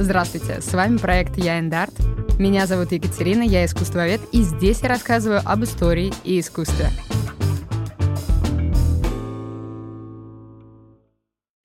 [0.00, 1.92] Здравствуйте, с вами проект «Я Эндарт».
[2.38, 6.90] Меня зовут Екатерина, я искусствовед, и здесь я рассказываю об истории и искусстве.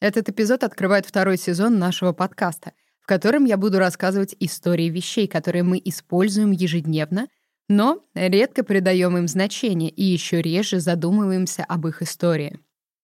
[0.02, 5.62] Этот эпизод открывает второй сезон нашего подкаста, в котором я буду рассказывать истории вещей, которые
[5.62, 7.28] мы используем ежедневно,
[7.70, 12.60] но редко придаем им значение и еще реже задумываемся об их истории.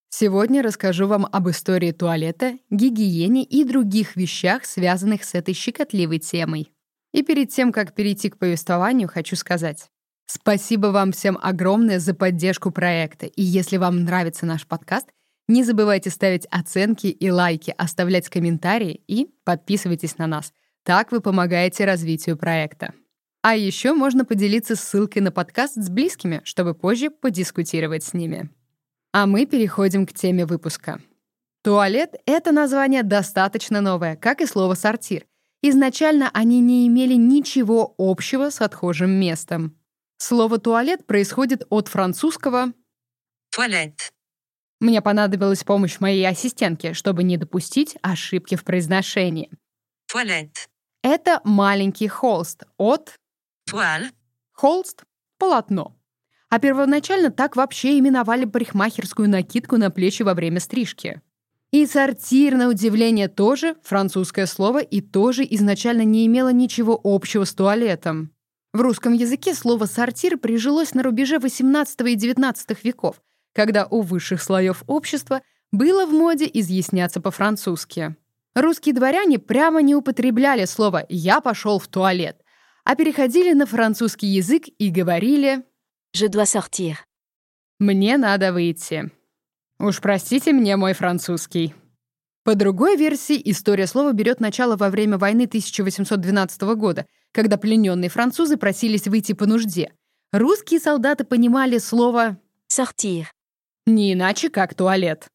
[0.09, 6.71] Сегодня расскажу вам об истории туалета, гигиене и других вещах, связанных с этой щекотливой темой.
[7.13, 9.89] И перед тем, как перейти к повествованию, хочу сказать.
[10.25, 13.27] Спасибо вам всем огромное за поддержку проекта.
[13.27, 15.07] И если вам нравится наш подкаст,
[15.47, 20.53] не забывайте ставить оценки и лайки, оставлять комментарии и подписывайтесь на нас.
[20.83, 22.93] Так вы помогаете развитию проекта.
[23.41, 28.50] А еще можно поделиться ссылкой на подкаст с близкими, чтобы позже подискутировать с ними.
[29.11, 31.01] А мы переходим к теме выпуска.
[31.63, 35.25] Туалет— это название достаточно новое, как и слово «сортир».
[35.61, 39.78] Изначально они не имели ничего общего с отхожим местом.
[40.17, 42.73] Слово «туалет» происходит от французского
[43.52, 44.14] Туалет.
[44.80, 49.50] Мне понадобилась помощь моей ассистентки, чтобы не допустить ошибки в произношении.
[50.08, 50.69] Туалет.
[51.03, 53.16] Это маленький холст от
[53.69, 54.12] Toile.
[54.53, 55.03] холст—
[55.38, 55.98] полотно.
[56.50, 61.22] А первоначально так вообще именовали парикмахерскую накидку на плечи во время стрижки.
[61.72, 67.53] И сортир, на удивление, тоже французское слово и тоже изначально не имело ничего общего с
[67.53, 68.31] туалетом.
[68.73, 73.22] В русском языке слово «сортир» прижилось на рубеже XVIII и XIX веков,
[73.53, 75.41] когда у высших слоев общества
[75.72, 78.16] было в моде изъясняться по-французски.
[78.56, 82.41] Русские дворяне прямо не употребляли слово «я пошел в туалет»,
[82.84, 85.63] а переходили на французский язык и говорили
[86.16, 86.96] Je dois sortir.
[87.80, 89.12] «Мне надо выйти».
[89.80, 91.74] Уж простите мне мой французский.
[92.44, 98.58] По другой версии, история слова берет начало во время войны 1812 года, когда плененные французы
[98.58, 99.94] просились выйти по нужде.
[100.34, 102.38] Русские солдаты понимали слово
[102.72, 103.25] Sortir.
[103.86, 105.28] не иначе, как туалет.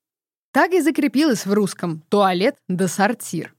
[0.53, 3.55] Так и закрепилось в русском туалет да сортир.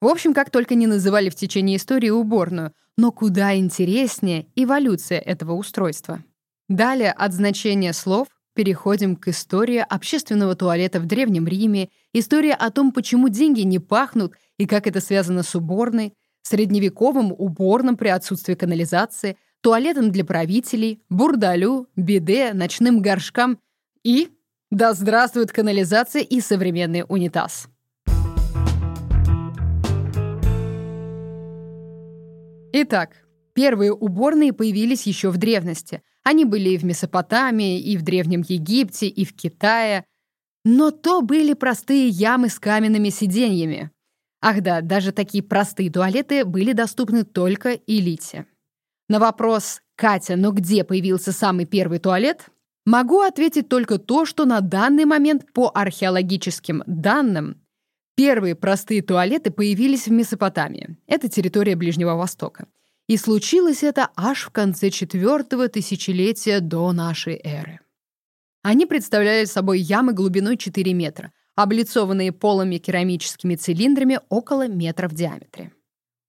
[0.00, 5.54] В общем, как только не называли в течение истории уборную, но куда интереснее эволюция этого
[5.54, 6.22] устройства.
[6.68, 12.92] Далее от значения слов переходим к истории общественного туалета в Древнем Риме, история о том,
[12.92, 16.12] почему деньги не пахнут и как это связано с уборной,
[16.42, 23.58] средневековым уборным при отсутствии канализации, туалетом для правителей, бурдалю, биде, ночным горшкам
[24.04, 24.28] и
[24.70, 27.68] да здравствует канализация и современный унитаз.
[32.74, 36.02] Итак, первые уборные появились еще в древности.
[36.28, 40.04] Они были и в Месопотамии, и в Древнем Египте, и в Китае.
[40.62, 43.90] Но то были простые ямы с каменными сиденьями.
[44.42, 48.44] Ах да, даже такие простые туалеты были доступны только элите.
[49.08, 52.50] На вопрос «Катя, но где появился самый первый туалет?»
[52.84, 57.56] могу ответить только то, что на данный момент по археологическим данным
[58.16, 60.98] первые простые туалеты появились в Месопотамии.
[61.06, 62.66] Это территория Ближнего Востока.
[63.08, 67.80] И случилось это аж в конце четвертого тысячелетия до нашей эры.
[68.62, 75.72] Они представляли собой ямы глубиной 4 метра, облицованные полыми керамическими цилиндрами около метра в диаметре.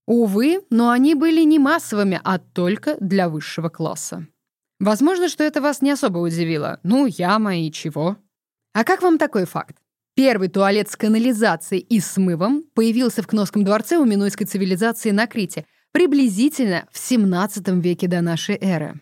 [0.07, 4.25] Увы, но они были не массовыми, а только для высшего класса.
[4.79, 6.79] Возможно, что это вас не особо удивило.
[6.83, 8.17] Ну, яма и чего.
[8.73, 9.75] А как вам такой факт?
[10.15, 15.65] Первый туалет с канализацией и смывом появился в Кносском дворце у минойской цивилизации на Крите
[15.91, 18.99] приблизительно в 17 веке до нашей эры.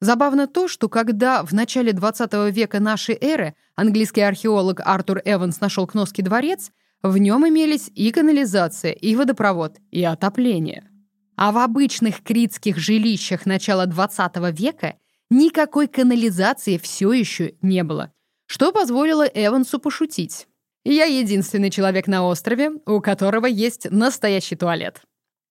[0.00, 5.86] Забавно то, что когда в начале 20 века нашей эры английский археолог Артур Эванс нашел
[5.86, 6.70] Кносский дворец,
[7.02, 10.88] в нем имелись и канализация, и водопровод, и отопление.
[11.36, 14.96] А в обычных критских жилищах начала 20 века
[15.30, 18.12] никакой канализации все еще не было,
[18.46, 20.46] что позволило Эвансу пошутить.
[20.84, 25.02] «Я единственный человек на острове, у которого есть настоящий туалет»,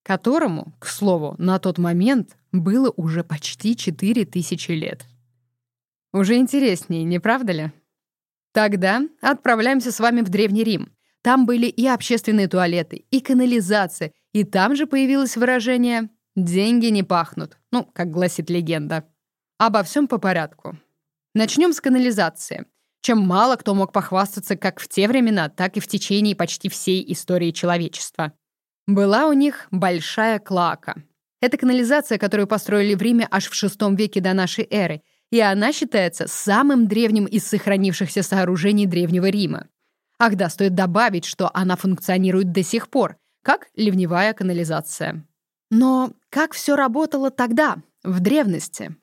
[0.02, 5.06] которому, к слову, на тот момент было уже почти 4000 лет.
[6.12, 7.72] Уже интереснее, не правда ли?
[8.52, 10.92] Тогда отправляемся с вами в Древний Рим.
[11.22, 17.58] Там были и общественные туалеты, и канализация, и там же появилось выражение «деньги не пахнут»,
[17.70, 19.06] ну, как гласит легенда.
[19.58, 20.78] Обо всем по порядку.
[21.34, 22.66] Начнем с канализации,
[23.02, 27.04] чем мало кто мог похвастаться как в те времена, так и в течение почти всей
[27.12, 28.32] истории человечества.
[28.90, 30.96] Была у них большая клака.
[31.40, 35.72] Это канализация, которую построили в Риме аж в VI веке до нашей эры, и она
[35.72, 39.68] считается самым древним из сохранившихся сооружений Древнего Рима.
[40.18, 45.24] Ах да, стоит добавить, что она функционирует до сих пор, как ливневая канализация.
[45.70, 48.96] Но как все работало тогда, в древности?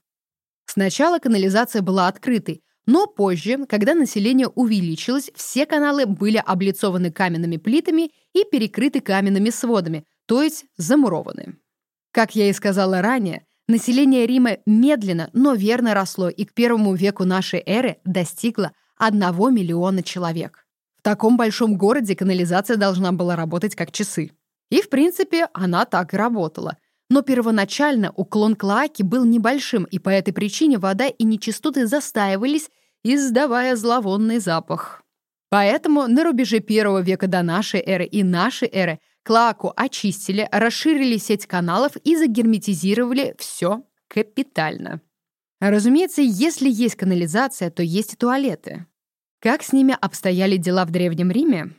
[0.66, 8.12] Сначала канализация была открытой, но позже, когда население увеличилось, все каналы были облицованы каменными плитами
[8.34, 11.58] и перекрыты каменными сводами, то есть замурованы.
[12.12, 17.26] Как я и сказала ранее, население Рима медленно, но верно росло и к первому веку
[17.26, 19.20] нашей эры достигло 1
[19.54, 20.66] миллиона человек.
[20.98, 24.32] В таком большом городе канализация должна была работать как часы.
[24.70, 26.78] И, в принципе, она так и работала.
[27.10, 32.70] Но первоначально уклон клоаки был небольшим, и по этой причине вода и нечистоты застаивались,
[33.04, 35.04] издавая зловонный запах.
[35.50, 41.46] Поэтому на рубеже первого века до нашей эры и нашей эры клоаку очистили, расширили сеть
[41.46, 45.02] каналов и загерметизировали все капитально.
[45.60, 48.86] Разумеется, если есть канализация, то есть и туалеты.
[49.40, 51.74] Как с ними обстояли дела в Древнем Риме?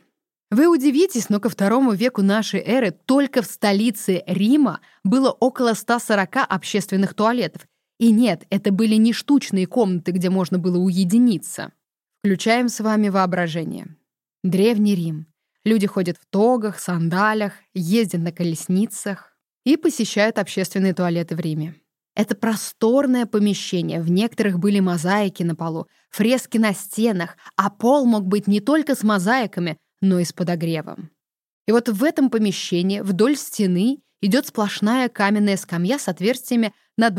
[0.51, 6.37] Вы удивитесь, но ко второму веку нашей эры только в столице Рима было около 140
[6.49, 7.67] общественных туалетов.
[7.99, 11.73] И нет, это были не штучные комнаты, где можно было уединиться.
[12.21, 13.95] Включаем с вами воображение.
[14.43, 15.27] Древний Рим.
[15.65, 21.75] Люди ходят в тогах, сандалях, ездят на колесницах и посещают общественные туалеты в Риме.
[22.15, 28.25] Это просторное помещение, в некоторых были мозаики на полу, фрески на стенах, а пол мог
[28.25, 31.11] быть не только с мозаиками, но и с подогревом.
[31.67, 37.09] И вот в этом помещении вдоль стены идет сплошная каменная скамья с отверстиями на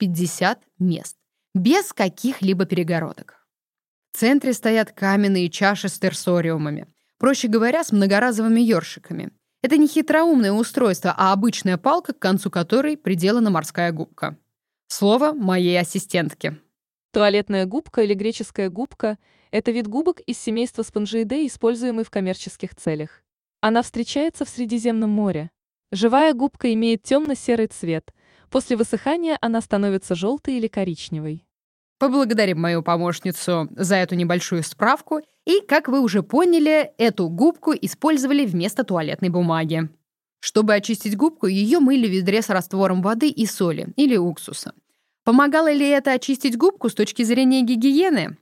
[0.00, 1.16] 20-50 мест,
[1.54, 3.46] без каких-либо перегородок.
[4.12, 6.86] В центре стоят каменные чаши с терсориумами,
[7.18, 9.30] проще говоря, с многоразовыми ёршиками.
[9.62, 14.38] Это не хитроумное устройство, а обычная палка, к концу которой приделана морская губка.
[14.88, 16.58] Слово моей ассистентки.
[17.12, 19.18] Туалетная губка или греческая губка–
[19.50, 23.22] это вид губок из семейства спонжиидей, используемый в коммерческих целях.
[23.60, 25.50] Она встречается в Средиземном море.
[25.92, 28.12] Живая губка имеет темно-серый цвет.
[28.56, 31.44] После высыхания она становится желтой или коричневой.
[31.98, 35.20] Поблагодарим мою помощницу за эту небольшую справку.
[35.44, 39.90] И, как вы уже поняли, эту губку использовали вместо туалетной бумаги.
[40.40, 44.72] Чтобы очистить губку, ее мыли в ведре с раствором воды и соли или уксуса.
[45.22, 48.38] Помогало ли это очистить губку с точки зрения гигиены?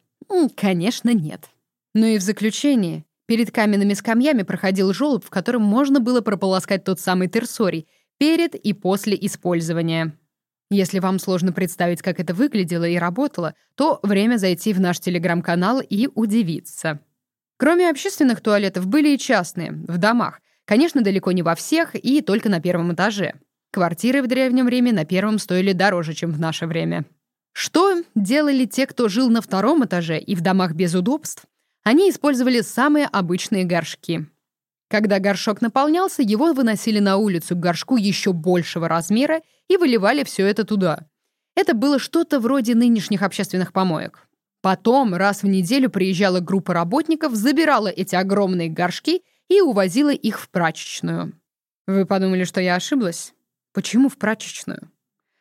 [0.54, 1.50] Конечно, нет.
[1.92, 7.00] Но и в заключение, перед каменными скамьями проходил желоб, в котором можно было прополоскать тот
[7.00, 7.88] самый терсорий
[8.18, 10.16] перед и после использования.
[10.70, 15.80] Если вам сложно представить, как это выглядело и работало, то время зайти в наш телеграм-канал
[15.80, 17.00] и удивиться.
[17.56, 20.40] Кроме общественных туалетов были и частные, в домах.
[20.64, 23.34] Конечно, далеко не во всех и только на первом этаже.
[23.70, 27.04] Квартиры в Древнем Риме на первом стоили дороже, чем в наше время.
[27.52, 31.44] Что делали те, кто жил на втором этаже и в домах без удобств?
[31.84, 34.26] Они использовали самые обычные горшки.
[34.94, 40.46] Когда горшок наполнялся, его выносили на улицу к горшку еще большего размера и выливали все
[40.46, 41.08] это туда.
[41.56, 44.28] Это было что-то вроде нынешних общественных помоек.
[44.62, 50.48] Потом раз в неделю приезжала группа работников, забирала эти огромные горшки и увозила их в
[50.48, 51.32] прачечную.
[51.88, 53.34] Вы подумали, что я ошиблась?
[53.72, 54.92] Почему в прачечную?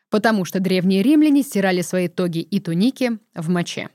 [0.09, 3.91] Потому что древние римляне стирали свои тоги и туники в моче.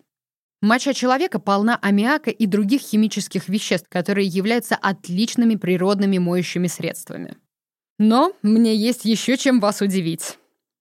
[0.60, 7.36] Моча человека полна аммиака и других химических веществ, которые являются отличными природными моющими средствами.
[7.98, 10.38] Но мне есть еще чем вас удивить.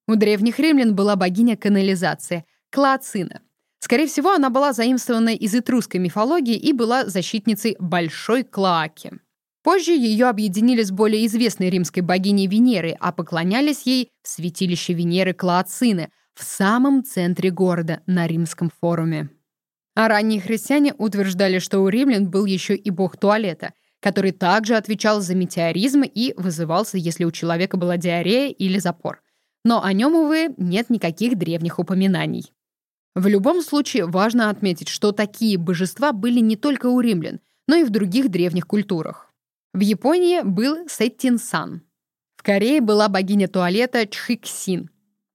[0.07, 3.41] У древних римлян была богиня канализации— Клоацина.
[3.79, 9.13] Скорее всего, она была заимствована из этрусской мифологии и была защитницей Большой Клоаки.
[9.63, 15.33] Позже ее объединили с более известной римской богиней Венерой, а поклонялись ей в святилище Венеры
[15.33, 19.29] Клоацины в самом центре города на римском форуме.
[19.97, 25.21] А ранние христиане утверждали, что у римлян был еще и бог туалета, который также отвечал
[25.21, 29.23] за метеоризм и вызывался, если у человека была диарея или запор.
[29.65, 32.53] Но о нем, увы, нет никаких древних упоминаний.
[33.15, 37.83] В любом случае важно отметить, что такие божества были не только у римлян, но и
[37.83, 39.33] в других древних культурах.
[39.73, 41.81] В Японии был Сеттин-сан.
[42.35, 44.91] В Корее была богиня туалета Чхиксин.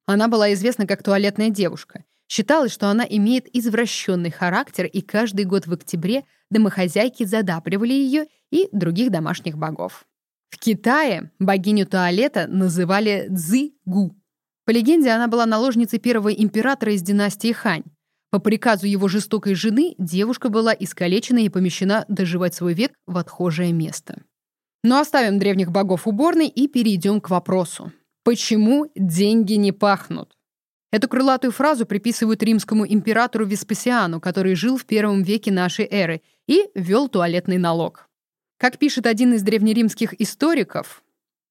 [0.06, 2.04] Она была известна как туалетная девушка.
[2.32, 8.70] Считалось, что она имеет извращенный характер, и каждый год в октябре домохозяйки задапривали ее и
[8.72, 10.06] других домашних богов.
[10.48, 14.16] В Китае богиню туалета называли Цзы-гу.
[14.64, 17.84] По легенде, она была наложницей первого императора из династии Хань.
[18.30, 23.74] По приказу его жестокой жены девушка была искалечена и помещена доживать свой век в отхожее
[23.74, 24.22] место.
[24.82, 27.92] Но оставим древних богов уборной и перейдем к вопросу.
[28.24, 30.32] Почему деньги не пахнут?
[30.92, 36.68] Эту крылатую фразу приписывают римскому императору Веспасиану, который жил в первом веке нашей эры и
[36.74, 38.10] ввел туалетный налог.
[38.58, 41.02] Как пишет один из древнеримских историков,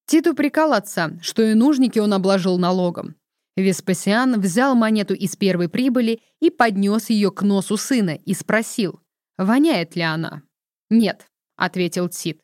[0.06, 3.16] Тит упрекал отца, что и нужники он обложил налогом.
[3.56, 9.00] Веспасиан взял монету из первой прибыли и поднес ее к носу сына и спросил,
[9.38, 10.44] воняет ли она.
[10.90, 12.42] «Нет»,— ответил Тит.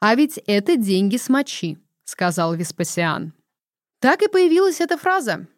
[0.00, 3.32] «А ведь это деньги с мочи»,— сказал Веспасиан.
[4.00, 5.48] Так и появилась эта фраза.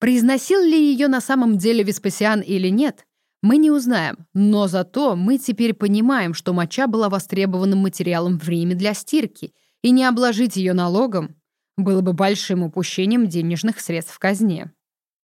[0.00, 3.06] Произносил ли ее на самом деле Веспасиан или нет,
[3.42, 8.74] мы не узнаем, но зато мы теперь понимаем, что моча была востребованным материалом в Риме
[8.74, 9.52] для стирки,
[9.82, 11.36] и не обложить ее налогом
[11.76, 14.72] было бы большим упущением денежных средств в казне.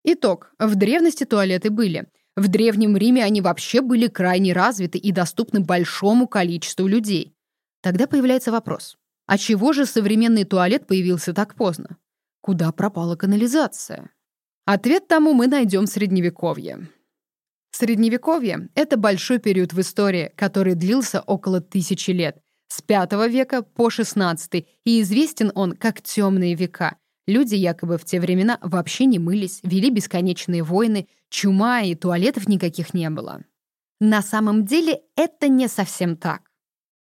[0.05, 0.53] Итог.
[0.59, 2.09] В древности туалеты были.
[2.37, 7.35] В Древнем Риме они вообще были крайне развиты и доступны большому количеству людей.
[7.81, 8.97] Тогда появляется вопрос.
[9.27, 11.97] А чего же современный туалет появился так поздно?
[12.41, 14.11] Куда пропала канализация?
[14.67, 16.89] Ответ тому мы найдем в Средневековье.
[17.71, 23.89] Средневековье— это большой период в истории, который длился около тысячи лет, с V века по
[23.89, 26.97] XVI, и известен он как темные века.
[27.27, 32.95] Люди якобы в те времена вообще не мылись, вели бесконечные войны, чума и туалетов никаких
[32.95, 33.43] не было.
[34.01, 36.51] На самом деле это не совсем так.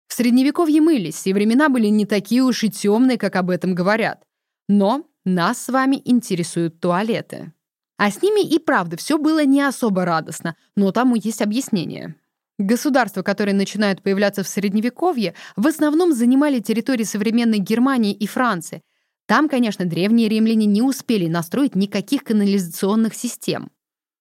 [0.06, 4.22] В Средневековье мылись, и времена были не такие уж и темные, как об этом говорят.
[4.68, 7.52] Но нас с вами интересуют туалеты.
[7.96, 12.14] А с ними и правда все было не особо радостно, но тому есть объяснение.
[12.58, 18.82] Государства, которые начинают появляться в Средневековье, в основном занимали территории современной Германии и Франции.
[19.26, 23.70] Там, конечно, древние римляне не успели настроить никаких канализационных систем.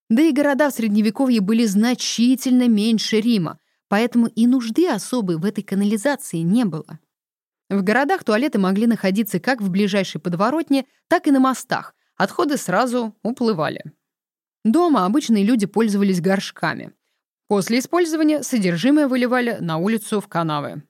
[0.10, 5.64] Да и города в Средневековье были значительно меньше Рима, поэтому и нужды особой в этой
[5.64, 7.00] канализации не было.
[7.70, 13.16] В городах туалеты могли находиться как в ближайшей подворотне, так и на мостах, Отходы сразу
[13.22, 13.84] уплывали.
[14.64, 16.94] Дома обычные люди пользовались горшками.
[17.48, 20.84] После использования содержимое выливали на улицу в канавы.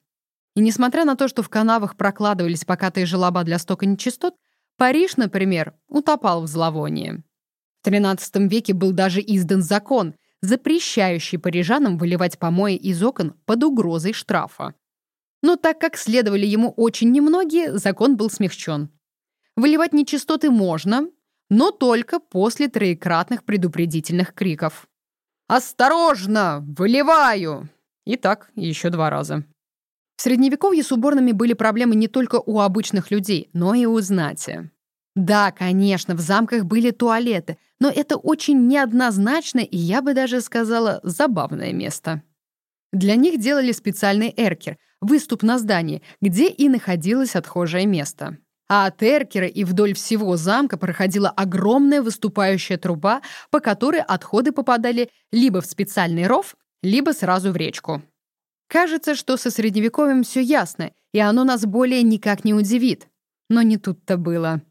[0.56, 4.36] И несмотря на то, что в канавах прокладывались покатые желоба для стока нечистот,
[4.78, 7.24] Париж, например, утопал в зловонии.
[7.84, 14.14] В XIII веке был даже издан закон, запрещающий парижанам выливать помои из окон под угрозой
[14.14, 14.76] штрафа.
[15.42, 18.90] Но так как следовали ему очень немногие, закон был смягчен.
[19.56, 21.10] Выливать нечистоты можно,
[21.50, 24.88] но только после троекратных предупредительных криков.
[25.48, 26.64] «Осторожно!
[26.78, 27.70] Выливаю!»
[28.06, 29.46] И так еще два раза.
[30.18, 34.72] В Средневековье с уборными были проблемы не только у обычных людей, но и у знати.
[35.16, 41.00] Да, конечно, в замках были туалеты, но это очень неоднозначно и, я бы даже сказала,
[41.04, 42.24] забавное место.
[42.92, 48.38] Для них делали специальный эркер, выступ на здании, где и находилось отхожее место.
[48.70, 55.10] А от эркера и вдоль всего замка проходила огромная выступающая труба, по которой отходы попадали
[55.32, 58.02] либо в специальный ров, либо сразу в речку.
[58.68, 63.08] Кажется, что со Средневековьем все ясно, и оно нас более никак не удивит.
[63.50, 64.62] Но не тут-то было.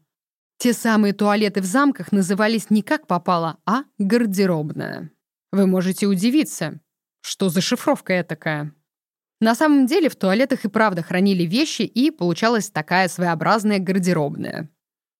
[0.59, 5.11] Те самые туалеты в замках назывались не как попало, а гардеробная.
[5.51, 6.79] Вы можете удивиться,
[7.21, 8.73] что за шифровка такая.
[9.39, 14.69] На самом деле в туалетах и правда хранили вещи, и получалась такая своеобразная гардеробная.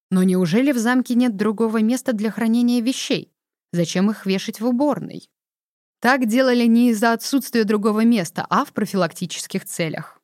[0.10, 3.34] Но неужели в замке нет другого места для хранения вещей?
[3.74, 5.30] Зачем их вешать в уборной?
[6.00, 10.22] Так делали не из-за отсутствия другого места, а в профилактических целях.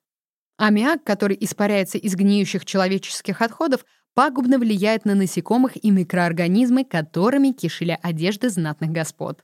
[0.58, 7.98] Аммиак, который испаряется из гниющих человеческих отходов, пагубно влияет на насекомых и микроорганизмы, которыми кишили
[8.02, 9.44] одежды знатных господ.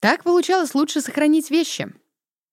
[0.00, 1.92] Так получалось лучше сохранить вещи.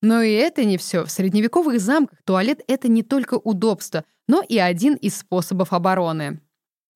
[0.02, 1.06] Но и это не все.
[1.06, 6.42] В средневековых замках туалет— это не только удобство, но и один из способов обороны.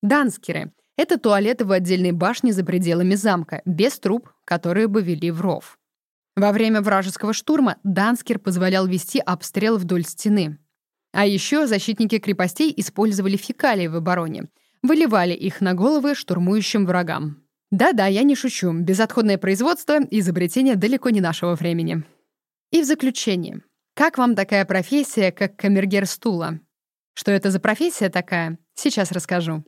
[0.01, 5.41] Данскеры— это туалеты в отдельной башне за пределами замка, без труб, которые бы вели в
[5.41, 5.77] ров.
[6.35, 10.57] Во время вражеского штурма Данскер позволял вести обстрел вдоль стены.
[11.11, 14.49] А еще защитники крепостей использовали фекалии в обороне,
[14.81, 17.43] выливали их на головы штурмующим врагам.
[17.69, 22.03] Да-да, я не шучу, безотходное производство— изобретение далеко не нашего времени.
[22.73, 23.61] И в заключение.
[23.93, 26.59] Как вам такая профессия, как камергер стула?
[27.13, 28.57] Что это за профессия такая?
[28.73, 29.63] Сейчас расскажу.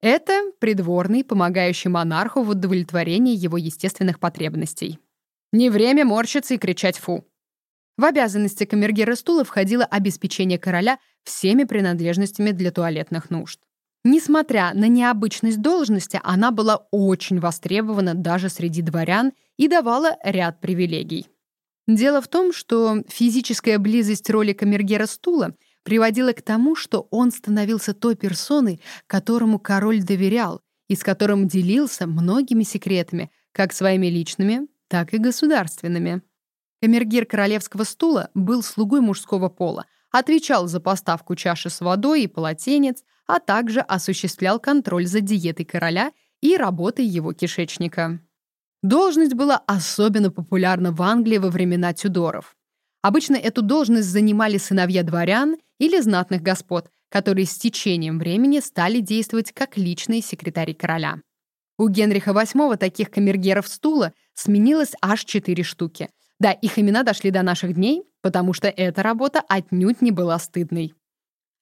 [0.00, 4.98] Это придворный, помогающий монарху в удовлетворении его естественных потребностей.
[5.52, 7.28] Не время морщиться и кричать «фу».
[7.98, 13.60] В обязанности камергера стула входило обеспечение короля всеми принадлежностями для туалетных нужд.
[14.02, 21.26] Несмотря на необычность должности, она была очень востребована даже среди дворян и давала ряд привилегий.
[21.96, 27.94] Дело в том, что физическая близость роли камергера стула приводила к тому, что он становился
[27.94, 35.14] той персоной, которому король доверял и с которым делился многими секретами, как своими личными, так
[35.14, 36.22] и государственными.
[36.80, 43.02] Камергер королевского стула был слугой мужского пола, отвечал за поставку чаши с водой и полотенец,
[43.26, 48.20] а также осуществлял контроль за диетой короля и работой его кишечника.
[48.82, 52.56] Должность была особенно популярна в Англии во времена Тюдоров.
[53.02, 59.52] Обычно эту должность занимали сыновья дворян или знатных господ, которые с течением времени стали действовать
[59.52, 61.16] как личные секретари короля.
[61.78, 66.08] У Генриха VIII таких камергеров стула сменилось аж четыре штуки.
[66.38, 70.94] Да, их имена дошли до наших дней, потому что эта работа отнюдь не была стыдной.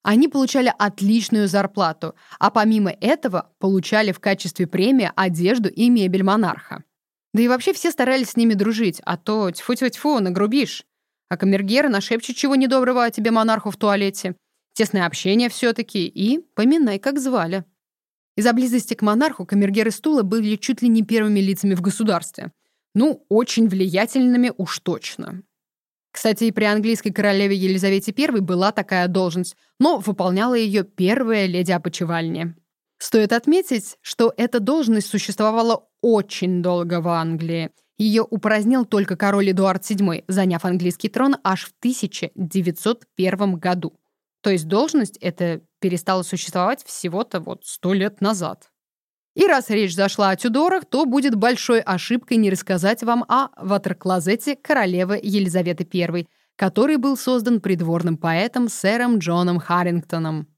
[0.04, 6.84] Они получали отличную зарплату, а помимо этого получали в качестве премии одежду и мебель монарха.
[7.34, 10.84] Да и вообще все старались с ними дружить, а то тьфу-тьфу-тьфу, нагрубишь.
[11.28, 14.34] А камергеры нашепчут чего недоброго о тебе монарху в туалете.
[14.72, 17.64] Тесное общение все-таки и поминай, как звали.
[18.36, 22.52] Из-за близости к монарху камергеры стула были чуть ли не первыми лицами в государстве.
[22.94, 25.42] Ну, очень влиятельными уж точно.
[26.12, 31.72] Кстати, и при английской королеве Елизавете I была такая должность, но выполняла ее первая леди
[31.72, 32.54] опочивальни.
[32.98, 37.70] Стоит отметить, что эта должность существовала очень долго в Англии.
[37.96, 43.94] Ее упразднил только король Эдуард VII, заняв английский трон аж в 1901 году.
[44.40, 48.70] То есть должность эта перестала существовать всего-то вот сто лет назад.
[49.34, 54.56] И раз речь зашла о Тюдорах, то будет большой ошибкой не рассказать вам о ватерклозете
[54.56, 56.26] королевы Елизаветы I,
[56.56, 60.48] который был создан придворным поэтом сэром Джоном Харрингтоном.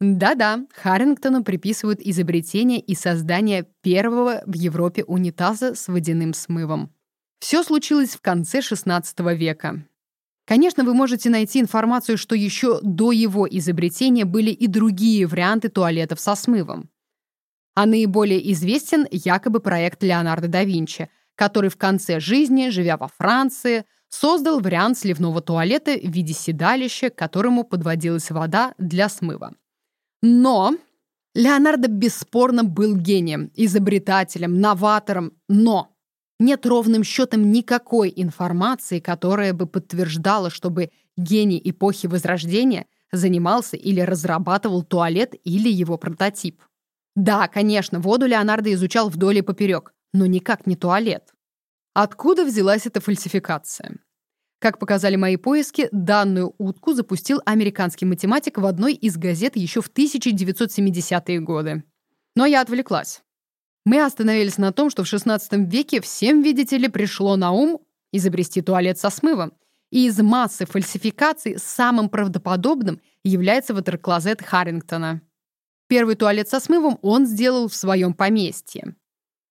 [0.00, 6.92] Да-да, Харрингтону приписывают изобретение и создание первого в Европе унитаза с водяным смывом.
[7.38, 9.86] Все случилось в конце XVI века.
[10.46, 16.20] Конечно, вы можете найти информацию, что еще до его изобретения были и другие варианты туалетов
[16.20, 16.90] со смывом.
[17.74, 23.84] А наиболее известен якобы проект Леонардо да Винчи, который в конце жизни, живя во Франции,
[24.08, 29.54] создал вариант сливного туалета в виде седалища, к которому подводилась вода для смыва.
[30.28, 30.74] Но
[31.36, 35.94] Леонардо бесспорно был гением, изобретателем, новатором, но
[36.40, 44.82] нет ровным счетом никакой информации, которая бы подтверждала, чтобы гений эпохи Возрождения занимался или разрабатывал
[44.82, 46.60] туалет или его прототип.
[47.14, 51.32] Да, конечно, воду Леонардо изучал вдоль и поперек, но никак не туалет.
[51.94, 54.00] Откуда взялась эта фальсификация?
[54.58, 59.90] Как показали мои поиски, данную утку запустил американский математик в одной из газет еще в
[59.90, 61.84] 1970-е годы.
[62.34, 63.22] Но я отвлеклась.
[63.84, 67.80] Мы остановились на том, что в XVI веке всем, видите ли, пришло на ум
[68.12, 69.52] изобрести туалет со смывом.
[69.90, 75.20] И из массы фальсификаций самым правдоподобным является ватерклозет Харрингтона.
[75.86, 78.96] Первый туалет со смывом он сделал в своем поместье.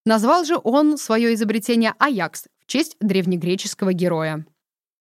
[0.05, 4.45] Назвал же он свое изобретение «Аякс» в честь древнегреческого героя.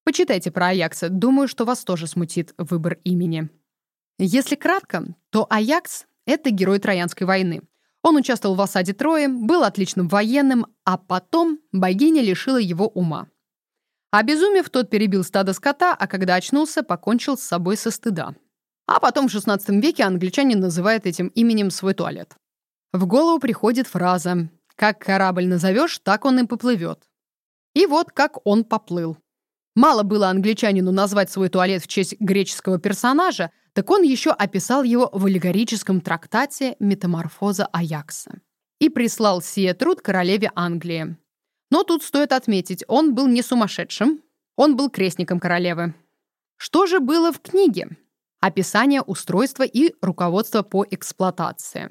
[0.04, 3.48] Почитайте про Аякса, думаю, что вас тоже смутит выбор имени.
[4.18, 7.62] Если кратко, то Аякс— это герой Троянской войны—
[8.04, 13.28] он участвовал в осаде Трои, был отличным военным, а потом богиня лишила его ума.
[14.10, 18.34] Обезумев, тот перебил стадо скота, а когда очнулся, покончил с собой со стыда.
[18.86, 22.36] А потом в XVI веке англичане называют этим именем свой туалет.
[22.92, 27.08] В голову приходит фраза «Как корабль назовешь, так он и поплывет».
[27.72, 29.16] И вот как он поплыл.
[29.74, 35.10] Мало было англичанину назвать свой туалет в честь греческого персонажа, так он еще описал его
[35.12, 38.40] в аллегорическом трактате «Метаморфоза Аякса»
[38.78, 41.16] и прислал сие труд королеве Англии.
[41.70, 44.22] Но тут стоит отметить, он был не сумасшедшим,
[44.56, 45.94] он был крестником королевы.
[46.56, 47.96] Что же было в книге?
[48.40, 51.90] Описание устройства и руководство по эксплуатации.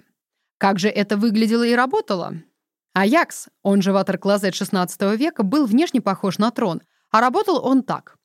[0.58, 2.36] Как же это выглядело и работало?
[2.94, 6.82] Аякс, он же ватерклозет XVI века, был внешне похож на трон,
[7.14, 8.18] а работал он так.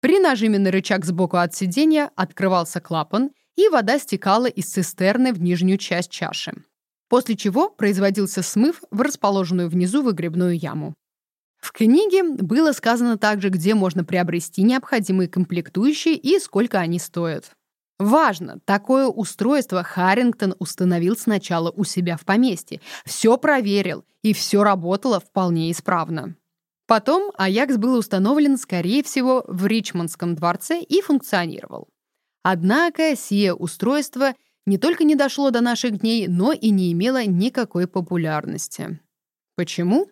[0.00, 5.42] При нажиме на рычаг сбоку от сиденья открывался клапан, и вода стекала из цистерны в
[5.42, 6.54] нижнюю часть чаши.
[7.10, 10.94] После чего производился смыв в расположенную внизу выгребную яму.
[11.58, 17.50] В книге было сказано также, где можно приобрести необходимые комплектующие и сколько они стоят.
[17.98, 25.20] Важно, такое устройство Харрингтон установил сначала у себя в поместье, все проверил, и все работало
[25.20, 26.36] вполне исправно.
[26.90, 31.86] Потом Аякс был установлен, скорее всего, в Ричмондском дворце и функционировал.
[32.42, 34.34] Однако сие устройство
[34.66, 38.98] не только не дошло до наших дней, но и не имело никакой популярности.
[39.54, 40.08] Почему?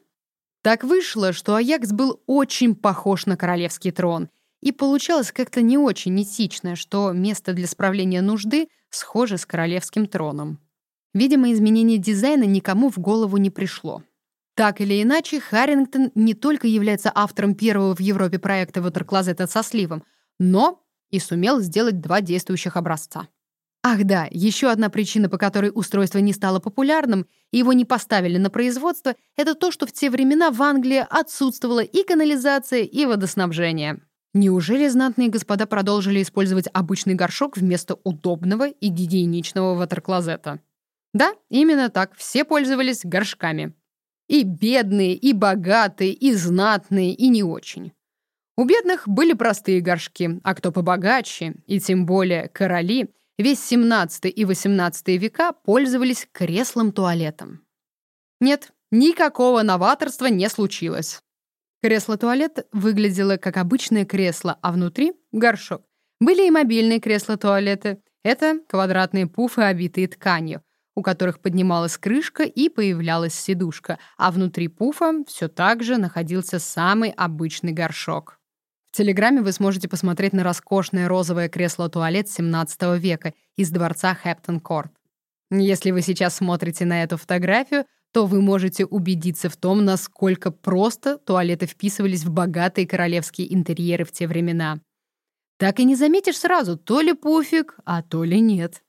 [0.62, 4.28] Так вышло, что Аякс был очень похож на королевский трон,
[4.62, 10.60] и получалось как-то не очень этично, что место для справления нужды схоже с королевским троном.
[11.12, 14.04] Видимо, изменение дизайна никому в голову не пришло.
[14.58, 20.02] Так или иначе, Харрингтон не только является автором первого в Европе проекта ватерклозета со сливом,
[20.40, 23.28] но и сумел сделать два действующих образца.
[23.84, 28.36] Ах да, еще одна причина, по которой устройство не стало популярным и его не поставили
[28.36, 34.00] на производство, это то, что в те времена в Англии отсутствовала и канализация, и водоснабжение.
[34.34, 40.58] Неужели знатные господа продолжили использовать обычный горшок вместо удобного и гигиеничного ватерклозета?
[41.14, 43.72] Да, именно так, все пользовались горшками.
[44.28, 47.92] И бедные, и богатые, и знатные, и не очень.
[48.56, 54.44] У бедных были простые горшки, а кто побогаче, и тем более короли, весь 17 и
[54.44, 57.64] 18 века пользовались креслом-туалетом.
[58.40, 61.22] Нет, никакого новаторства не случилось.
[61.82, 65.82] Кресло-туалет выглядело как обычное кресло, а внутри— горшок.
[66.20, 68.02] Были и мобильные кресла-туалеты.
[68.24, 70.62] Это квадратные пуфы, обитые тканью,
[70.98, 77.10] у которых поднималась крышка и появлялась сидушка, а внутри пуфа все так же находился самый
[77.10, 78.40] обычный горшок.
[78.90, 84.90] В Телеграме вы сможете посмотреть на роскошное розовое кресло-туалет 17 века из дворца Хэмптон-Корт.
[85.52, 91.18] Если вы сейчас смотрите на эту фотографию, то вы можете убедиться в том, насколько просто
[91.18, 94.80] туалеты вписывались в богатые королевские интерьеры в те времена.
[95.58, 98.82] Так и не заметишь сразу, то ли пуфик, а то ли нет.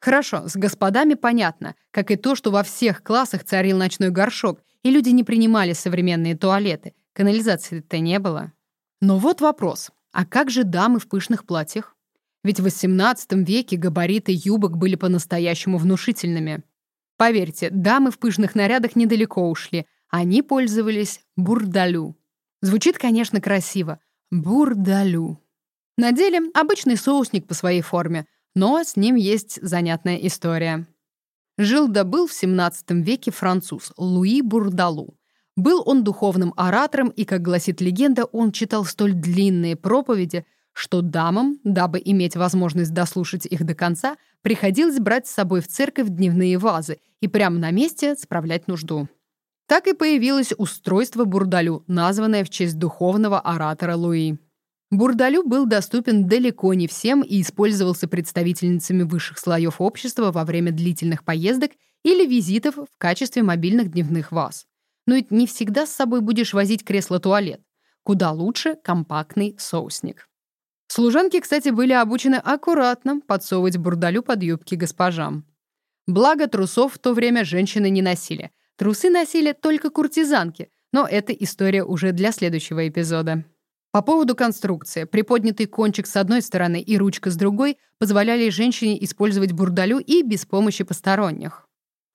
[0.00, 4.90] Хорошо, с господами понятно, как и то, что во всех классах царил ночной горшок, и
[4.90, 6.94] люди не принимали современные туалеты.
[7.12, 8.52] Канализации-то не было.
[9.00, 9.90] Но вот вопрос.
[10.12, 11.96] А как же дамы в пышных платьях?
[12.42, 16.62] Ведь в XVIII веке габариты юбок были по-настоящему внушительными.
[17.18, 19.86] Поверьте, дамы в пышных нарядах недалеко ушли.
[20.08, 22.16] Они пользовались бурдалю.
[22.62, 24.00] Звучит, конечно, красиво.
[24.30, 25.38] Бурдалю.
[25.98, 30.86] На деле обычный соусник по своей форме, но с ним есть занятная история.
[31.58, 35.16] Жил да был в XVII веке француз Луи Бурдалу.
[35.56, 41.58] Был он духовным оратором, и, как гласит легенда, он читал столь длинные проповеди, что дамам,
[41.64, 46.98] дабы иметь возможность дослушать их до конца, приходилось брать с собой в церковь дневные вазы
[47.20, 49.08] и прямо на месте справлять нужду.
[49.66, 54.38] Так и появилось устройство бурдалю, названное в честь духовного оратора Луи.
[54.90, 61.24] Бурдалю был доступен далеко не всем и использовался представительницами высших слоев общества во время длительных
[61.24, 61.70] поездок
[62.02, 64.66] или визитов в качестве мобильных дневных ваз.
[65.06, 67.60] Но ведь не всегда с собой будешь возить кресло-туалет.
[68.02, 70.28] Куда лучше компактный соусник.
[70.88, 75.46] Служанки, кстати, были обучены аккуратно подсовывать бурдалю под юбки госпожам.
[76.08, 78.50] Благо, трусов в то время женщины не носили.
[78.76, 83.44] Трусы носили только куртизанки, но это история уже для следующего эпизода.
[83.92, 85.02] По поводу конструкции.
[85.02, 90.46] Приподнятый кончик с одной стороны и ручка с другой позволяли женщине использовать бурдалю и без
[90.46, 91.66] помощи посторонних.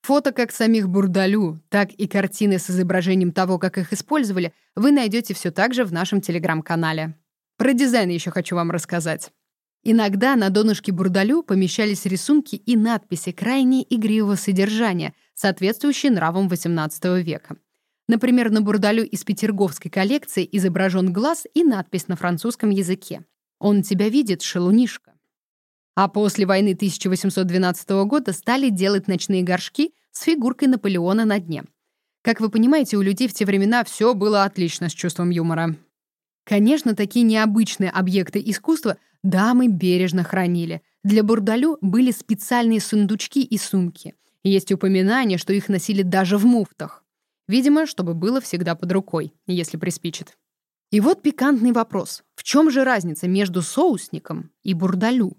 [0.03, 5.33] Фото как самих бурдалю, так и картины с изображением того, как их использовали, вы найдете
[5.33, 7.15] все так же в нашем телеграм-канале.
[7.57, 9.31] Про дизайн еще хочу вам рассказать.
[9.83, 17.57] Иногда на донышке бурдалю помещались рисунки и надписи крайне игривого содержания, соответствующие нравам XVIII века.
[18.07, 23.25] Например, на бурдалю из петерговской коллекции изображен глаз и надпись на французском языке.
[23.59, 25.13] «Он тебя видит, шелунишка».
[25.95, 31.63] А после войны 1812 года стали делать ночные горшки с фигуркой Наполеона на дне.
[32.21, 35.75] Как вы понимаете, у людей в те времена все было отлично с чувством юмора.
[36.43, 40.81] Конечно, такие необычные объекты искусства дамы бережно хранили.
[41.03, 44.15] Для бурдалю были специальные сундучки и сумки.
[44.43, 47.04] Есть упоминание, что их носили даже в муфтах.
[47.47, 50.37] Видимо, чтобы было всегда под рукой, если приспичит.
[50.91, 52.23] И вот пикантный вопрос.
[52.35, 55.37] В чем же разница между соусником и бурдалю?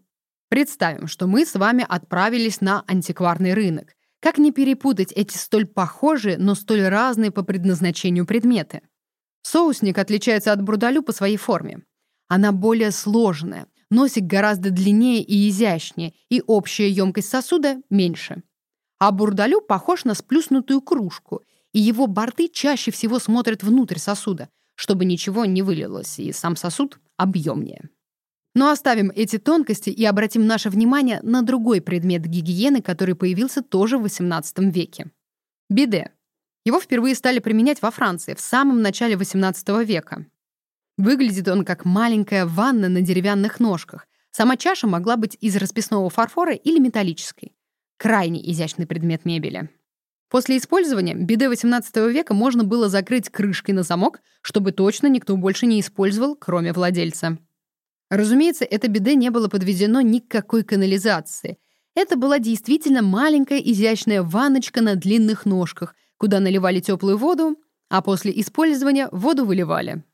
[0.49, 3.95] Представим, что мы с вами отправились на антикварный рынок.
[4.21, 8.83] Как не перепутать эти столь похожие, но столь разные по предназначению предметы?
[9.43, 11.83] Соусник отличается от бурдалю по своей форме.
[12.29, 18.43] Она более сложная, носик гораздо длиннее и изящнее, и общая емкость сосуда меньше.
[18.99, 21.43] А бурдалю похож на сплюснутую кружку,
[21.77, 26.99] и его борты чаще всего смотрят внутрь сосуда, чтобы ничего не вылилось, и сам сосуд
[27.19, 27.91] объемнее.
[28.55, 33.99] Но оставим эти тонкости и обратим наше внимание на другой предмет гигиены, который появился тоже
[33.99, 35.11] в XVIII веке.
[35.69, 36.13] Биде
[36.65, 40.25] его впервые стали применять во Франции в самом начале XVIII века.
[40.97, 44.09] Выглядит он как маленькая ванна на деревянных ножках.
[44.31, 47.55] Сама чаша могла быть из расписного фарфора или металлической.
[47.99, 49.69] Крайне изящный предмет мебели.
[50.29, 55.67] После использования биде XVIII века можно было закрыть крышкой на замок, чтобы точно никто больше
[55.67, 57.39] не использовал, кроме владельца.
[58.11, 61.59] Разумеется, это биде не было подведено ни к какой канализации.
[61.95, 67.57] Это была действительно маленькая изящная ванночка на длинных ножках— куда наливали теплую воду,
[67.89, 70.05] а после использования воду выливали.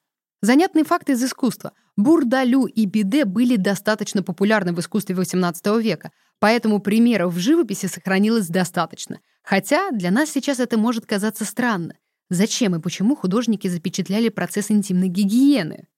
[0.41, 1.73] Занятный факт из искусства.
[1.97, 8.49] Бурдалю и биде были достаточно популярны в искусстве XVIII века, поэтому примеров в живописи сохранилось
[8.49, 9.21] достаточно.
[9.43, 11.97] Хотя для нас сейчас это может казаться странно.
[12.31, 15.89] Зачем и почему художники запечатляли процесс интимной гигиены?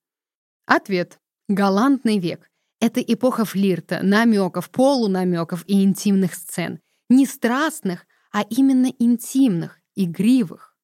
[0.65, 1.19] Ответ.
[1.47, 2.49] Галантный век.
[2.81, 6.79] Это эпоха флирта, намеков, полунамеков и интимных сцен.
[7.09, 10.75] Не страстных, а именно интимных, игривых.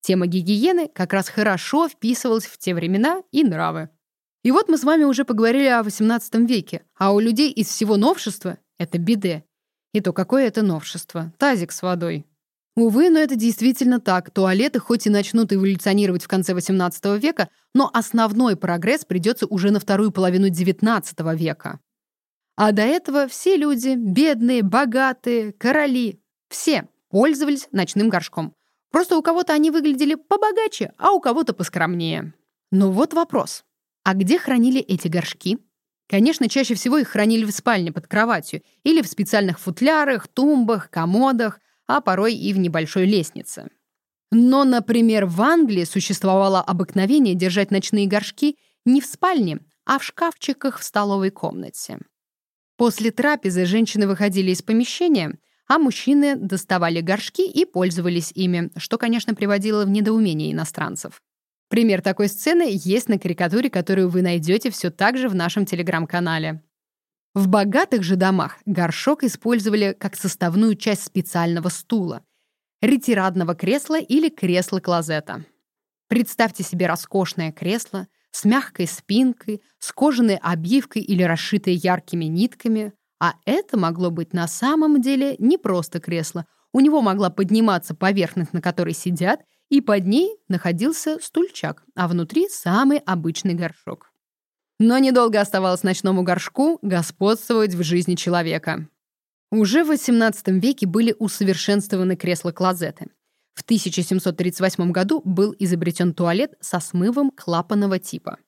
[0.00, 3.90] Тема гигиены как раз хорошо вписывалась в те времена и нравы.
[4.42, 7.96] И вот мы с вами уже поговорили о XVIII веке, а у людей из всего
[7.96, 9.45] новшества— это биде.
[9.96, 11.32] И то какое это новшество?
[11.38, 12.26] Тазик с водой.
[12.76, 14.30] Увы, но это действительно так.
[14.30, 19.80] Туалеты хоть и начнут эволюционировать в конце XVIII века, но основной прогресс придется уже на
[19.80, 21.80] вторую половину XIX века.
[22.56, 28.52] А до этого все люди, бедные, богатые, короли, все пользовались ночным горшком.
[28.90, 32.34] Просто у кого-то они выглядели побогаче, а у кого-то поскромнее.
[32.70, 33.64] Но вот вопрос.
[34.04, 35.56] А где хранили эти горшки?
[36.08, 41.60] Конечно, чаще всего их хранили в спальне под кроватью или в специальных футлярах, тумбах, комодах,
[41.86, 43.68] а порой и в небольшой лестнице.
[44.30, 50.78] Но, например, в Англии существовало обыкновение держать ночные горшки не в спальне, а в шкафчиках
[50.78, 51.98] в столовой комнате.
[52.76, 55.38] После трапезы женщины выходили из помещения,
[55.68, 61.22] а мужчины доставали горшки и пользовались ими, что, конечно, приводило в недоумение иностранцев.
[61.68, 66.62] Пример такой сцены есть на карикатуре, которую вы найдете все так же в нашем телеграм-канале.
[67.34, 72.22] В богатых же домах горшок использовали как составную часть специального стула,
[72.80, 75.44] ретирадного кресла или кресла-клозета.
[76.08, 83.34] Представьте себе роскошное кресло с мягкой спинкой, с кожаной обивкой или расшитой яркими нитками, а
[83.44, 86.46] это могло быть на самом деле не просто кресло.
[86.72, 92.48] У него могла подниматься поверхность, на которой сидят, и под ней находился стульчак, а внутри
[92.48, 94.12] самый обычный горшок.
[94.78, 98.88] Но недолго оставалось ночному горшку господствовать в жизни человека.
[99.50, 103.06] Уже в XVIII веке были усовершенствованы кресла-клозеты.
[103.54, 108.38] В 1738 году был изобретен туалет со смывом клапанного типа.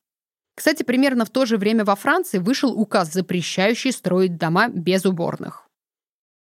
[0.55, 5.69] Кстати, примерно в то же время во Франции вышел указ, запрещающий строить дома без уборных.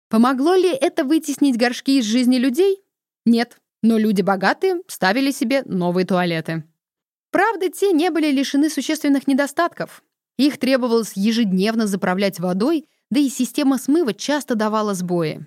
[0.09, 2.83] Помогло ли это вытеснить горшки из жизни людей?
[3.25, 3.59] Нет.
[3.87, 6.64] Но люди богатые ставили себе новые туалеты.
[7.31, 10.03] Правда, те не были лишены существенных недостатков.
[10.37, 15.46] Их требовалось ежедневно заправлять водой, да и система смыва часто давала сбои.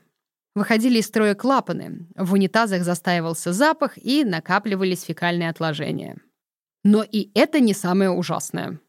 [0.55, 6.15] Выходили из строя клапаны, в унитазах застаивался запах и накапливались фекальные отложения.
[6.85, 8.79] Но и это не самое ужасное.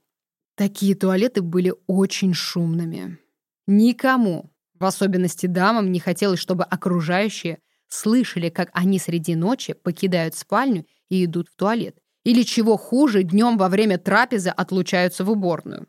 [0.55, 3.19] Такие туалеты были очень шумными.
[3.67, 7.59] Никому, в особенности дамам, не хотелось, чтобы окружающие
[7.91, 11.97] слышали, как они среди ночи покидают спальню и идут в туалет.
[12.25, 15.87] Или, чего хуже, днем во время трапезы отлучаются в уборную.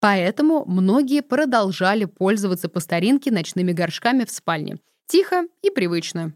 [0.00, 4.78] Поэтому многие продолжали пользоваться по старинке ночными горшками в спальне.
[5.06, 6.34] Тихо и привычно.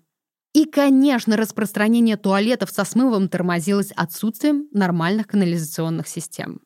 [0.55, 6.61] И, конечно, распространение туалетов со смывом тормозилось отсутствием нормальных канализационных систем.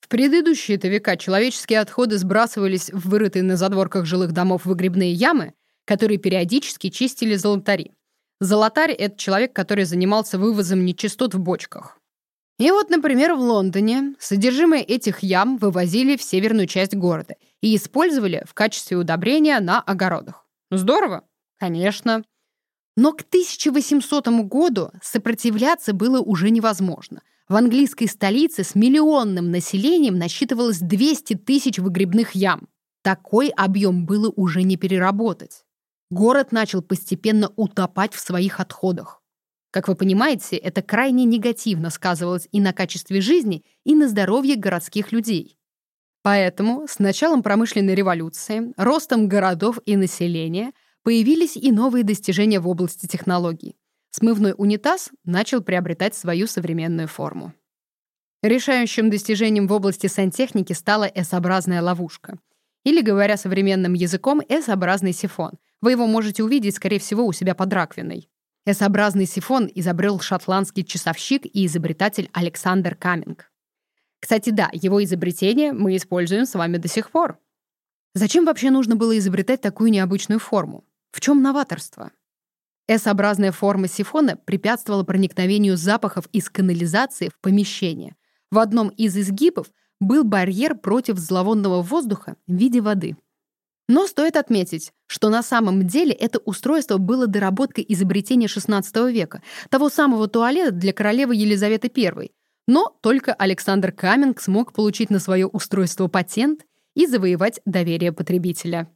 [0.00, 5.54] В предыдущие-то века человеческие отходы сбрасывались в вырытые на задворках жилых домов выгребные ямы,
[5.86, 7.92] которые периодически чистили золотари.
[8.40, 11.98] Золотарь— это человек, который занимался вывозом нечистот в бочках.
[12.58, 18.44] И вот, например, в Лондоне содержимое этих ям вывозили в северную часть города и использовали
[18.46, 20.46] в качестве удобрения на огородах.
[20.70, 21.24] Здорово?
[21.58, 22.24] Конечно.
[22.96, 27.22] Но к 1800 году сопротивляться было уже невозможно.
[27.48, 32.68] В английской столице с миллионным населением насчитывалось 200 тысяч выгребных ям.
[33.02, 35.65] Такой объем было уже не переработать.
[36.10, 39.22] Город начал постепенно утопать в своих отходах.
[39.70, 45.12] Как вы понимаете, это крайне негативно сказывалось и на качестве жизни, и на здоровье городских
[45.12, 45.58] людей.
[46.22, 50.72] Поэтому с началом промышленной революции, ростом городов и населения–
[51.06, 53.76] Появились и новые достижения в области технологий.
[54.10, 57.52] Смывной унитаз начал приобретать свою современную форму.
[58.42, 62.40] Решающим достижением в области сантехники стала S-образная ловушка.
[62.82, 65.52] Или, говоря современным языком, S-образный сифон.
[65.80, 68.30] Вы его можете увидеть, скорее всего, у себя под раковиной.
[68.66, 73.52] S-образный сифон изобрел шотландский часовщик и изобретатель Александр Каминг.
[74.18, 77.38] Кстати, да, его изобретение мы используем с вами до сих пор.
[78.14, 80.84] Зачем вообще нужно было изобретать такую необычную форму?
[81.12, 82.10] В чем новаторство?
[82.88, 88.16] S-образная форма сифона препятствовала проникновению запахов из канализации в помещение.
[88.50, 89.68] В одном из изгибов
[90.00, 93.16] был барьер против зловонного воздуха в виде воды.
[93.88, 99.88] Но стоит отметить, что на самом деле это устройство было доработкой изобретения XVI века, того
[99.88, 102.30] самого туалета для королевы Елизаветы I.
[102.66, 108.90] Но только Александр Каминг смог получить на свое устройство патент и завоевать доверие потребителя.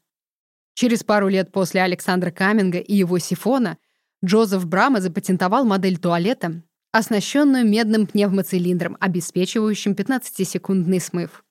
[0.74, 3.78] Через пару лет после Александра Каминга и его сифона
[4.24, 11.44] Джозеф Брама запатентовал модель туалета, оснащенную медным пневмоцилиндром, обеспечивающим 15-секундный смыв.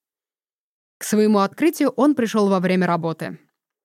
[1.00, 3.40] К своему открытию он пришел во время работы.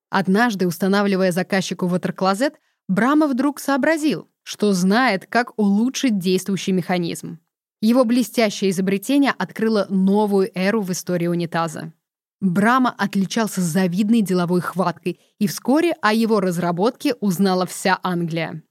[0.09, 2.55] Однажды, устанавливая заказчику ватерклозет,
[2.87, 7.39] Брама вдруг сообразил, что знает, как улучшить действующий механизм.
[7.81, 11.93] Его блестящее изобретение открыло новую эру в истории унитаза.
[12.41, 18.61] Брама отличался завидной деловой хваткой, и вскоре о его разработке узнала вся Англия.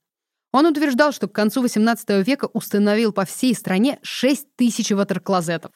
[0.52, 5.72] Он утверждал, что к концу XVIII века установил по всей стране 6 тысяч ватерклозетов.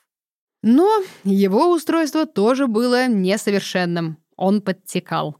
[0.63, 4.19] Но его устройство тоже было несовершенным.
[4.37, 5.39] Он подтекал.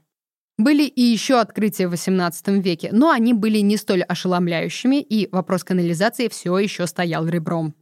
[0.57, 5.63] Были и еще открытия в XVIII веке, но они были не столь ошеломляющими, и вопрос
[5.63, 7.75] канализации все еще стоял ребром.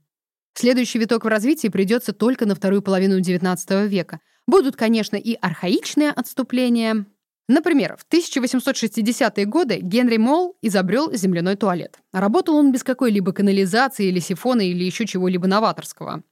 [0.54, 4.20] Следующий виток в развитии придется только на вторую половину XIX века.
[4.48, 7.06] Будут, конечно, и архаичные отступления.
[7.48, 12.00] Например, в 1860-е годы Генри Молл изобрел земляной туалет.
[12.12, 16.24] Работал он без какой-либо канализации или сифона или еще чего-либо новаторского.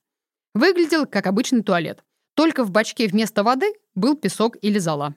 [0.56, 2.02] Выглядел как обычный туалет.
[2.34, 5.14] Только в бачке вместо воды был песок или зола.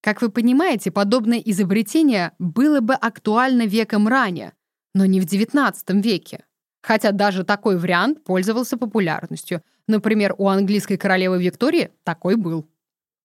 [0.00, 4.52] Как вы понимаете, подобное изобретение было бы актуально веком ранее,
[4.94, 6.44] но не в XIX веке.
[6.80, 9.62] Хотя даже такой вариант пользовался популярностью.
[9.88, 12.68] Например, у английской королевы Виктории такой был.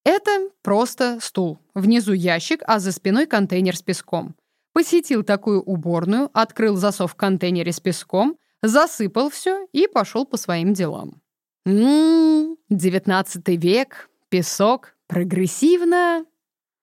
[0.03, 1.59] Это просто стул.
[1.75, 4.35] Внизу ящик, а за спиной контейнер с песком.
[4.73, 10.73] Посетил такую уборную, открыл засов в контейнере с песком, засыпал все и пошел по своим
[10.73, 11.21] делам.
[11.67, 16.25] Ммм, девятнадцатый век, песок, прогрессивно.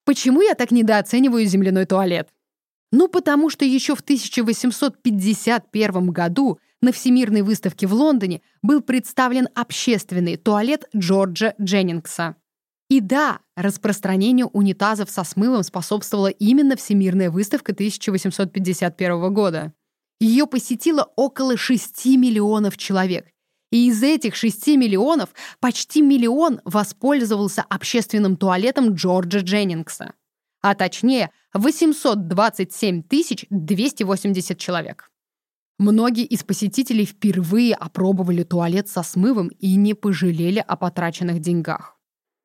[0.05, 2.29] Почему я так недооцениваю земляной туалет?
[2.93, 10.37] Ну, потому что еще в 1851 году на Всемирной выставке в Лондоне был представлен общественный
[10.37, 12.37] туалет Джорджа Дженнингса.
[12.91, 19.73] И да, распространению унитазов со смывом способствовала именно Всемирная выставка 1851 года.
[20.21, 23.34] Ее посетило около 6 миллионов человек.
[23.75, 30.13] И из этих 6 миллионов почти миллион воспользовался общественным туалетом Джорджа Дженнингса.
[30.63, 33.03] А точнее, 827
[33.51, 35.11] 280 человек.
[35.77, 41.99] Многие из посетителей впервые опробовали туалет со смывом и не пожалели о потраченных деньгах.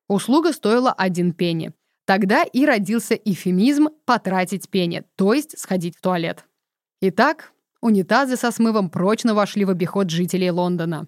[0.08, 1.72] Услуга стоила один пенни.
[2.06, 6.44] Тогда и родился эфемизм «потратить пенни», то есть сходить в туалет.
[7.00, 11.06] Итак, унитазы со смывом прочно вошли в обиход жителей Лондона.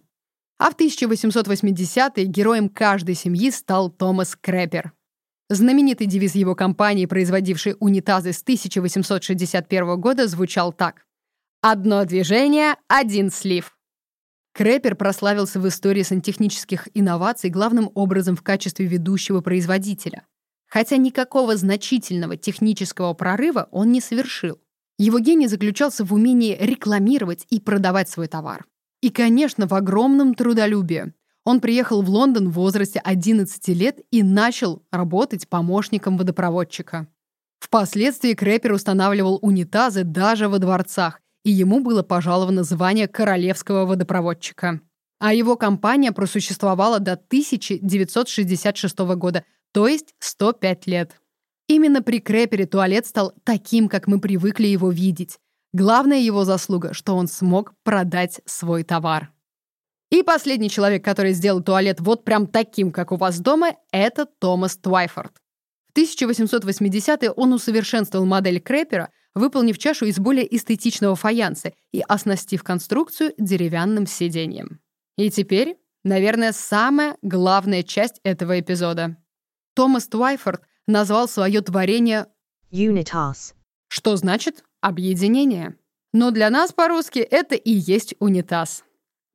[0.64, 4.92] А в 1880-е героем каждой семьи стал Томас Крэпер.
[5.50, 11.04] Знаменитый девиз его компании, производившей унитазы с 1861 года, звучал так.
[11.62, 13.76] «Одно движение, один слив».
[14.52, 20.28] Крэпер прославился в истории сантехнических инноваций главным образом в качестве ведущего производителя.
[20.68, 24.60] Хотя никакого значительного технического прорыва он не совершил.
[24.96, 28.64] Его гений заключался в умении рекламировать и продавать свой товар.
[29.02, 31.12] И, конечно, в огромном трудолюбии.
[31.44, 37.08] Он приехал в Лондон в возрасте 11 лет и начал работать помощником водопроводчика.
[37.58, 44.80] Впоследствии Крэпер устанавливал унитазы даже во дворцах, и ему было пожаловано звание королевского водопроводчика.
[45.18, 51.20] А его компания просуществовала до 1966 года, то есть 105 лет.
[51.66, 55.38] Именно при Крэпере туалет стал таким, как мы привыкли его видеть.
[55.72, 59.32] Главная его заслуга, что он смог продать свой товар.
[60.10, 64.76] И последний человек, который сделал туалет вот прям таким, как у вас дома, это Томас
[64.76, 65.32] Твайфорд.
[65.94, 73.32] В 1880-е он усовершенствовал модель Крепера, выполнив чашу из более эстетичного фаянса и оснастив конструкцию
[73.38, 74.80] деревянным сиденьем.
[75.16, 79.16] И теперь, наверное, самая главная часть этого эпизода.
[79.74, 82.26] Томас Твайфорд назвал свое творение
[82.70, 83.54] Unitas.
[83.88, 85.76] что значит объединение.
[86.12, 88.84] Но для нас по-русски это и есть унитаз.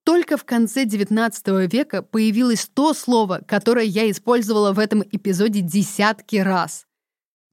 [0.03, 6.35] Только в конце XIX века появилось то слово, которое я использовала в этом эпизоде десятки
[6.35, 6.85] раз.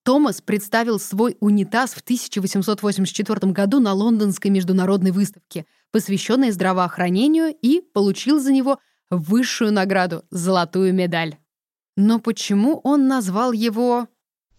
[0.04, 8.38] Томас представил свой унитаз в 1884 году на Лондонской международной выставке, посвященной здравоохранению, и получил
[8.38, 11.38] за него высшую награду— золотую медаль.
[11.96, 14.08] Но почему он назвал его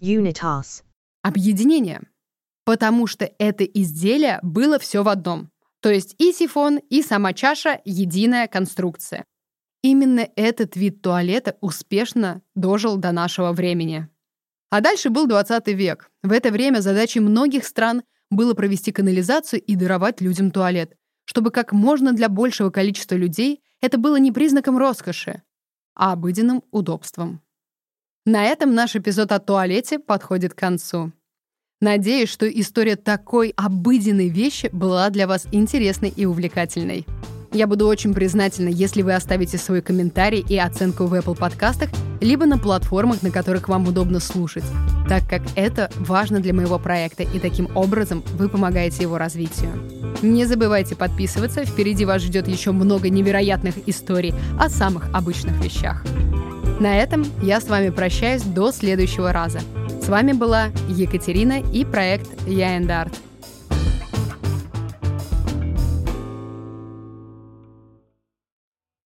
[0.02, 0.84] Unitas.
[1.22, 2.02] «объединение»?
[2.66, 5.50] Потому что это изделие было все в одном.
[5.80, 9.24] То есть и сифон, и сама чаша— единая конструкция.
[9.84, 14.10] Именно этот вид туалета успешно дожил до нашего времени.
[14.72, 16.10] А дальше был 20 век.
[16.24, 18.02] В это время задачей многих стран
[18.32, 24.00] было провести канализацию и даровать людям туалет, чтобы как можно для большего количества людей это
[24.00, 25.44] было не признаком роскоши,
[25.94, 27.42] а обыденным удобством.
[28.26, 31.12] На этом наш эпизод о туалете подходит к концу.
[31.86, 37.06] Надеюсь, что история такой обыденной вещи была для вас интересной и увлекательной.
[37.54, 42.48] Я буду очень признательна, если вы оставите свой комментарий и оценку в Apple подкастах, либо
[42.48, 44.64] на платформах, на которых вам удобно слушать,
[45.08, 49.70] так как это важно для моего проекта, и таким образом вы помогаете его развитию.
[50.24, 56.04] Не забывайте подписываться, впереди вас ждет еще много невероятных историй о самых обычных вещах.
[56.80, 59.60] На этом я с вами прощаюсь до следующего раза.
[60.06, 63.25] С вами была Екатерина и проект Я Арт.